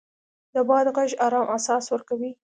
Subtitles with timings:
[0.53, 2.31] د باد غږ ارام احساس ورکوي